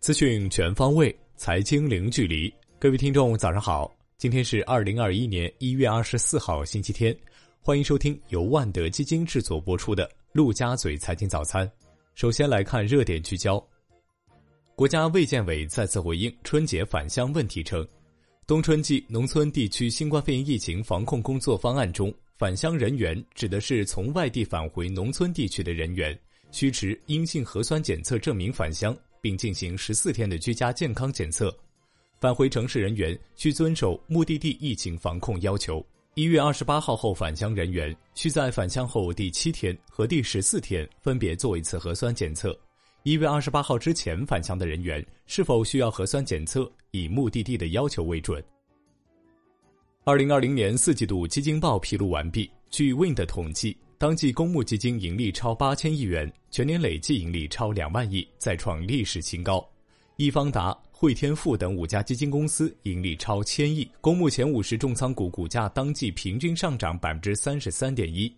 [0.00, 2.52] 资讯全方位，财经零距离。
[2.78, 3.90] 各位听众，早上好！
[4.18, 7.16] 今天是二零二一年一月二十四号，星期天。
[7.60, 11.66] 欢迎收听由万德基金制作播出的《陆家嘴财经早餐》。
[12.14, 13.62] 首先来看热点聚焦。
[14.76, 17.86] 国家卫健委再次回应春节返乡问题称，
[18.46, 26.18] 冬春季农村地区新冠肺炎疫情防控工作方案中，返乡人员指的是从外地返回农村地区的人员，
[26.50, 28.96] 需持阴性核酸检测证明返乡。
[29.24, 31.50] 并进行十四天的居家健康检测，
[32.20, 35.82] 返回城市人员需遵守目的地疫情防控要求。
[36.12, 42.54] 一月二十八号后返乡人员需在返乡后第七天和第十四天分别做一次核酸检测。
[43.02, 48.44] 一月二十八号之前返乡的人员是否需要核酸检测，以目的地的要求为准。
[50.06, 53.74] 二零二零年四季度基金报披露完毕，据 Win 的统计。
[53.96, 59.66] 当季公募基金盈利超八千亿元，全年累计盈利超两万亿，再创历史新高。
[60.16, 68.30] 易方达、汇添富等五家基金公司盈利超千亿，公募前五十重仓股股价当季平均上涨百分之三十三点一。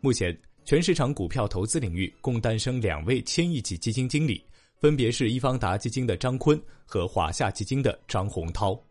[0.00, 4.42] 目前，全市场股票投资领域共诞生两位千亿级基金经理，
[4.80, 8.82] 分别是易方达基金的张坤和华夏基金的张洪涛。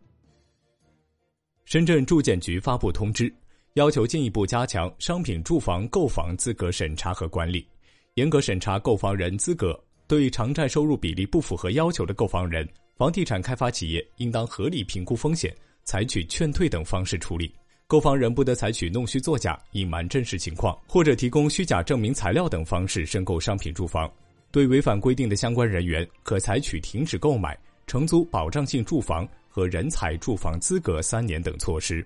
[1.64, 3.32] 深圳住建局发布通知。
[3.72, 7.66] 要求进一步加强商品住房购房资格审查和管理，
[8.14, 9.78] 严格审查购房人资格。
[10.06, 17.52] 对偿债收入比例不符合要求的购房人，房地产开发企业应当合理评估风险，采取劝退等方式处理。
[17.86, 24.10] 购房人不得采取弄虚作假、隐瞒真实情况或者提供虚假证明材料等方式申购商品住房。
[24.52, 32.04] 对违反规定的相关人员，可采取停止购买、承租保障性住房和人才住房资格三年等措施。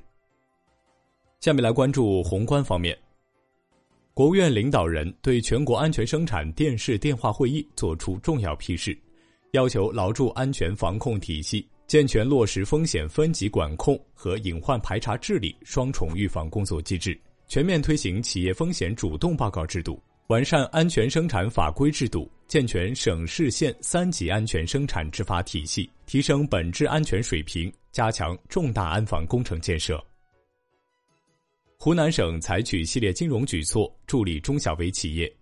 [1.40, 2.94] 下面来关注宏观方面。
[4.12, 8.94] 国务院领导人对全国安全生产电视电话会议作出重要批示，
[9.52, 29.98] 要求牢固安全防控体系，健全落实风险分级管控和隐患排查治理双重预防工作机制，全面推行企业风险主动报告制度，完善安全生产法规制度，健全省市县三级安全生产执法体系，提升本质安全水平，加强重大安防工程建设。
[31.78, 35.34] 湖南省采取系列金融举措助力中小微企业。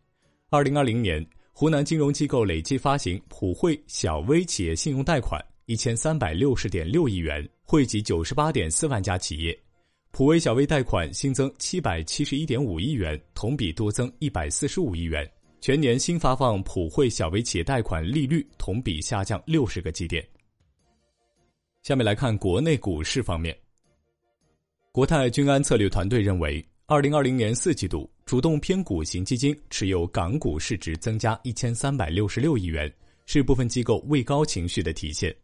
[0.50, 9.58] 二零二零年，湖南金融机构累计发行普惠小微企业信用贷款一千三百六十点六亿元，惠及九十八点四万家企业。
[10.16, 15.31] 普惠小微贷款新增七百七十一点五亿元，同比多增一百四十五亿元。
[15.60, 20.26] 全年新发放普惠小微企业贷款利率同比下降六十个基点。
[21.82, 23.55] 下面来看国内股市方面。
[24.91, 32.91] 国泰君安策略团队认为，二零二零年四季度主动偏股型基金持有港股市值增加一千三百六十六亿元，
[33.26, 35.37] 是部分机构畏高情绪的体现。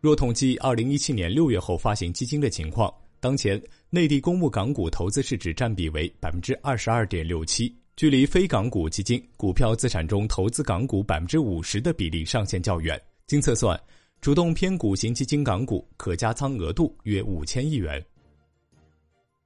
[0.00, 2.94] 若统计二零一七年六月后发行基金的情况，
[3.26, 3.60] 当前
[3.90, 12.96] 内地公募港股投资市值占比为百分之二十二点六七，距离非港股基金股票资产中投资港股百分之五十的比例上限较远。
[13.26, 13.76] 经测算，
[14.20, 18.00] 主动偏股型基金港股可加仓额度约五千亿元。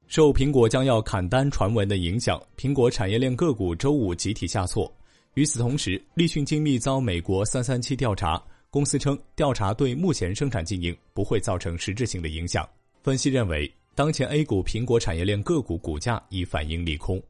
[0.08, 4.94] 受苹果将要砍单传闻的影响，苹果产业链个股周五集体下挫。
[5.32, 12.68] 与此同时，立讯精密遭美国三三七调查，公司称调查对目前生产经营不会造成实质性的影响。
[13.02, 17.22] 分析认为，当前 A 股苹果产业链个股股价已反映利空。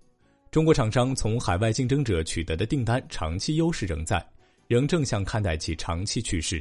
[0.50, 4.24] 中国厂商从海外竞争者取得的订单长期优势仍在，
[4.66, 6.60] 仍正向看待其长期趋势。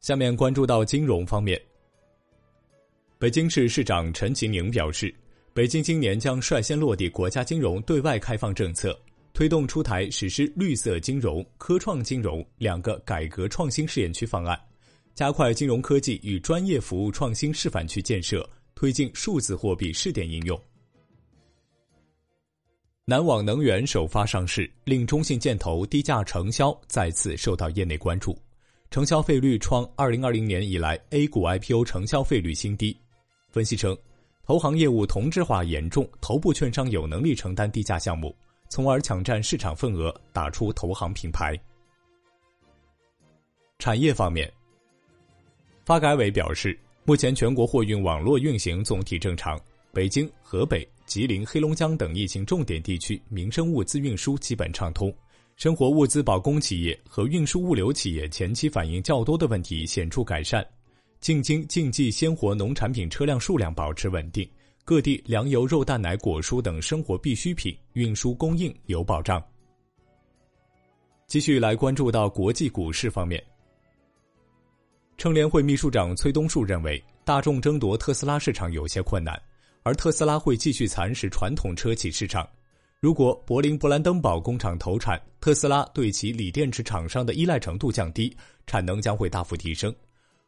[0.00, 1.60] 下面关注到金融方面。
[3.16, 5.14] 北京市市长陈吉宁表示，
[5.52, 8.98] 北京今年将率先落地国家金融对外开放政策，
[9.32, 14.60] 推动出台实施绿色金融、科创金融两个改革创新试验区方案，
[15.18, 20.56] 加快金融科技与专业服务创新示范区建设，推进数字货币试点应用。
[23.04, 28.38] 南网能源首发上市，令中信建投低价承销再次受到业内关注，
[28.92, 32.96] 承销费率创二零二零年以来 A 股 IPO 承销费率新低。
[33.50, 33.98] 分析称，
[34.44, 38.32] 投行业务同质化严重，头部券商有能力承担低价项目，
[38.68, 41.60] 从而抢占市场份额，打出投行品牌。
[43.80, 44.52] 产业方面，
[45.88, 49.58] 发改委表示，目前全国货运网络运行总体正常，
[49.90, 55.10] 北京、河北、吉林、黑龙江等疫情重点地区民生物资运输基本畅通，
[55.56, 60.62] 生活物资保供企业和运输物流企业前期反映较多的问题显著改善。
[61.22, 64.46] 进京进冀鲜活农产品车辆数量保持稳定，
[64.84, 69.42] 各地粮油、肉蛋奶、果蔬等生活必需品运输供应有保障。
[71.26, 73.42] 继续来关注到国际股市方面，
[75.18, 79.36] 乘联会秘书长崔东树认为，大众争夺特斯拉市场有些困难，
[79.82, 82.48] 而特斯拉会继续蚕食传统车企市场。
[83.00, 88.32] 如果柏林勃兰登堡工厂投产，特斯拉对其锂电池厂商的依赖程度降低，
[88.64, 89.92] 产能将会大幅提升。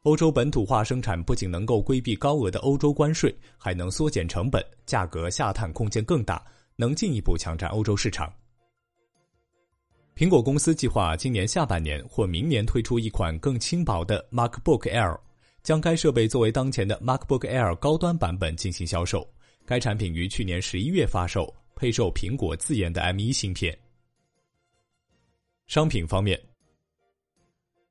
[0.02, 6.40] 欧洲本土化生产不仅能够规避高额的欧洲关税，还能缩减成本，价格下探空间更大，
[6.76, 8.32] 能进一步抢占欧洲市场。
[10.20, 15.18] 苹果公司计划今年下半年或明年推出一款更轻薄的 MacBook Air，
[15.62, 19.26] 将该设备作为当前的 MacBook Air 高端版本进行销售。
[19.64, 23.74] 该产品于去年十一月发售，配售苹果自研的 M1 芯片。
[25.68, 26.38] 商品方面。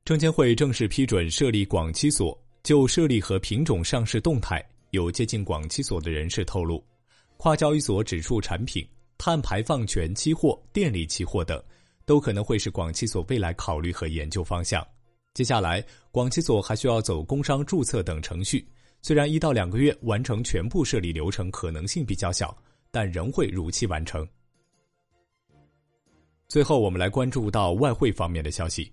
[0.06, 6.86] 证监会正式批准设立广期所，就设立和品种上市动态，有接近广期所的人士透露，
[7.38, 8.88] 跨交易所指数产品、
[9.18, 11.60] 碳排放权期货、电力期货等，
[12.10, 14.84] 都可能会是广期所未来考虑和研究方向。
[15.36, 18.68] 接下来，广期所还需要走工商注册等程序，
[19.04, 22.58] 虽然一到两个月完成全部设立流程可能性比较小，
[22.90, 24.28] 但仍会如期完成。
[26.48, 28.92] 最后，我们来关注到外汇方面的消息。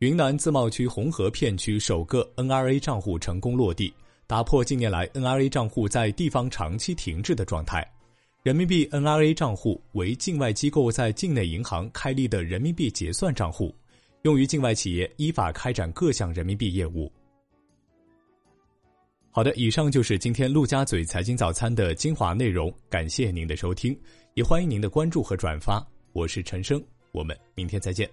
[0.00, 3.94] 云南自贸区红河片区首个 NRA 账户成功落地，
[4.26, 7.88] 打破近年来 NRA 账户在地方长期停滞的状态。
[8.46, 13.74] 人民币 NRA 账户为境外机构在境内银行开立的人民币结算账户，
[14.22, 17.10] 用于境外企业依法开展各项人民币业务。
[19.32, 23.98] 好的，以上就是今天陆家嘴财经早餐的精华内容，感谢您的收听，
[24.34, 25.84] 也欢迎您的关注和转发。
[26.12, 28.08] 我是陈生，我们明天再见。